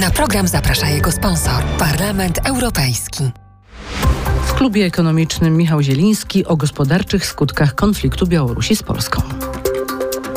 Na 0.00 0.10
program 0.10 0.48
zaprasza 0.48 0.88
jego 0.88 1.12
sponsor, 1.12 1.64
Parlament 1.78 2.38
Europejski. 2.44 3.30
W 4.46 4.54
klubie 4.54 4.84
ekonomicznym 4.84 5.56
Michał 5.56 5.82
Zieliński 5.82 6.46
o 6.46 6.56
gospodarczych 6.56 7.26
skutkach 7.26 7.74
konfliktu 7.74 8.26
Białorusi 8.26 8.76
z 8.76 8.82
Polską. 8.82 9.22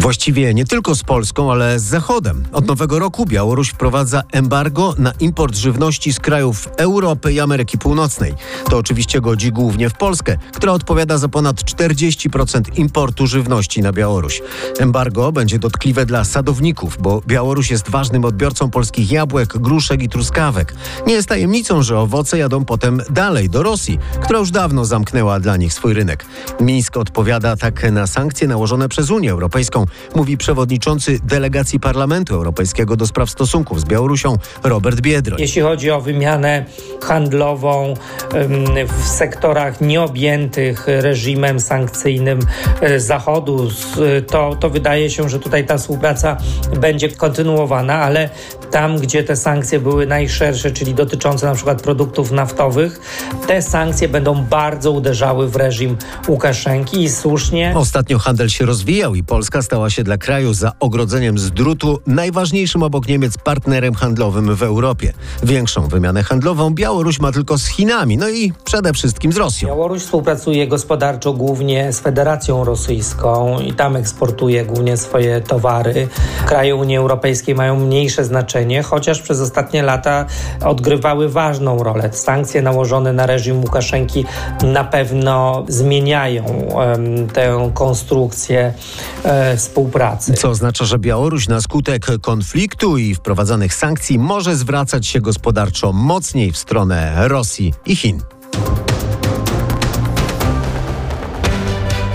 Właściwie 0.10 0.54
nie 0.54 0.66
tylko 0.66 0.96
z 0.96 1.04
Polską, 1.04 1.52
ale 1.52 1.80
z 1.80 1.84
Zachodem. 1.84 2.46
Od 2.52 2.68
nowego 2.68 3.00
roku 3.00 3.26
Białoruś 3.26 3.70
wprowadza 3.70 4.24
embargo 4.32 4.96
na 4.98 5.12
import 5.20 5.56
żywności 5.56 6.14
z 6.14 6.20
krajów 6.20 6.70
Europy 6.78 7.34
i 7.34 7.40
Ameryki 7.40 7.78
Północnej. 7.78 8.34
To 8.70 8.78
oczywiście 8.78 9.22
godzi 9.22 9.52
głównie 9.52 9.90
w 9.90 9.94
Polskę, 9.94 10.38
która 10.54 10.74
odpowiada 10.74 11.18
za 11.18 11.28
ponad 11.28 11.56
40% 11.56 12.80
importu 12.80 13.28
żywności 13.28 13.82
na 13.82 13.92
Białoruś. 13.92 14.42
Embargo 14.80 15.32
będzie 15.32 15.60
dotkliwe 15.60 16.06
dla 16.06 16.24
sadowników, 16.24 16.98
bo 17.00 17.22
Białoruś 17.28 17.72
jest 17.72 17.90
ważnym 17.90 18.26
odbiorcą 18.26 18.70
polskich 18.70 19.12
jabłek, 19.12 19.58
gruszek 19.58 20.04
i 20.04 20.10
truskawek. 20.10 20.76
Nie 21.08 21.14
jest 21.14 21.30
tajemnicą, 21.30 21.84
że 21.84 22.00
owoce 22.00 22.38
jadą 22.38 22.66
potem 22.66 23.02
dalej 23.10 23.50
do 23.50 23.64
Rosji, 23.64 24.00
która 24.22 24.40
już 24.40 24.52
dawno 24.52 24.86
zamknęła 24.86 25.40
dla 25.40 25.58
nich 25.58 25.74
swój 25.74 25.94
rynek. 25.94 26.26
Mińsk 26.60 26.98
odpowiada 26.98 27.56
tak 27.56 27.92
na 27.92 28.08
sankcje 28.08 28.48
nałożone 28.48 28.90
przez 28.90 29.12
Unię 29.12 29.32
Europejską 29.32 29.86
mówi 30.16 30.38
przewodniczący 30.38 31.20
delegacji 31.24 31.80
Parlamentu 31.80 32.36
Europejskiego 32.36 32.96
do 32.96 33.08
spraw 33.08 33.30
stosunków 33.30 33.82
z 33.82 33.86
Białorusią 33.86 34.38
Robert 34.64 35.02
Biedroń. 35.02 35.40
Jeśli 35.42 35.62
chodzi 35.62 35.92
o 35.92 36.02
wymianę 36.02 36.66
handlową 37.02 37.94
w 38.98 39.08
sektorach 39.08 39.82
nieobjętych 39.82 40.86
reżimem 40.88 41.60
sankcyjnym 41.60 42.40
e, 42.82 43.00
Zachodu, 43.00 43.70
to, 44.28 44.56
to 44.60 44.70
wydaje 44.70 45.10
się, 45.10 45.30
że 45.30 45.40
tutaj 45.40 45.66
ta 45.66 45.78
współpraca 45.78 46.38
będzie 46.80 47.10
kontynuowana, 47.10 47.94
ale 47.94 48.30
tam, 48.72 48.98
gdzie 48.98 49.24
te 49.24 49.36
sankcje 49.36 49.80
były 49.80 50.08
najszersze, 50.08 50.72
czyli 50.72 50.94
dotyczące 50.94 51.46
na 51.46 51.56
przykład 51.56 51.82
produktów 51.82 52.32
naftowych, 52.32 53.00
te 53.48 53.62
sankcje 53.62 54.10
będą 54.10 54.44
bardzo 54.46 54.92
uderzały 54.92 55.48
w 55.48 55.56
reżim 55.56 55.98
Łukaszenki 56.28 57.04
i 57.04 57.10
słusznie. 57.10 57.74
Ostatnio 57.76 58.20
handel 58.20 58.50
się 58.50 58.66
rozwijał 58.66 59.16
i 59.16 59.24
Polska 59.24 59.62
stała 59.62 59.90
się 59.90 60.04
dla 60.04 60.18
kraju 60.18 60.54
za 60.54 60.72
ogrodzeniem 60.80 61.40
z 61.40 61.52
drutu 61.52 62.00
najważniejszym 62.08 62.84
obok 62.84 63.08
Niemiec 63.08 63.38
partnerem 63.38 63.94
handlowym 63.94 64.56
w 64.56 64.64
Europie. 64.64 65.14
Większą 65.44 65.88
wymianę 65.88 66.24
handlową 66.24 66.74
Białoruś 66.74 67.20
ma 67.20 67.32
tylko 67.32 67.58
z 67.58 67.68
Chinami, 67.68 68.18
no 68.18 68.30
i 68.30 68.54
przede 68.64 68.94
wszystkim 68.94 69.34
z 69.34 69.38
Rosją. 69.38 69.68
Białoruś 69.68 70.02
współpracuje 70.02 70.68
gospodarczo 70.68 71.34
głównie 71.34 71.94
z 71.94 72.00
Federacją 72.00 72.64
Rosyjską 72.64 73.60
i 73.60 73.74
tam 73.74 73.96
eksportuje 73.96 74.66
głównie 74.66 74.98
swoje 74.98 75.42
towary. 75.42 76.08
Kraje 76.46 76.76
Unii 76.76 76.98
Europejskiej 76.98 77.56
mają 77.56 77.80
mniejsze 77.80 78.26
znaczenie, 78.26 78.59
chociaż 78.84 79.22
przez 79.22 79.42
ostatnie 79.42 79.84
lata 79.84 80.26
odgrywały 80.66 81.30
ważną 81.30 81.84
rolę. 81.84 82.10
Sankcje 82.14 82.62
nałożone 82.62 83.14
na 83.14 83.26
reżim 83.26 83.62
Łukaszenki 83.62 84.26
na 84.64 84.84
pewno 84.84 85.66
zmieniają 85.68 86.44
um, 86.46 87.28
tę 87.28 87.72
konstrukcję 87.74 88.74
e, 89.24 89.58
współpracy. 89.58 90.34
Co 90.34 90.50
oznacza, 90.50 90.86
że 90.86 91.00
Białoruś 91.00 91.48
na 91.48 91.62
skutek 91.62 92.06
konfliktu 92.22 92.98
i 92.98 93.16
wprowadzanych 93.16 93.74
sankcji 93.74 94.20
może 94.20 94.56
zwracać 94.56 95.08
się 95.08 95.22
gospodarczo 95.22 95.94
mocniej 95.94 96.52
w 96.52 96.58
stronę 96.58 97.28
Rosji 97.28 97.74
i 97.86 97.96
Chin. 97.96 98.22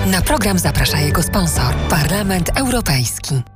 Na 0.06 0.22
program 0.22 0.58
zaprasza 0.58 1.00
jego 1.00 1.22
sponsor 1.22 1.74
Parlament 1.90 2.50
Europejski. 2.54 3.54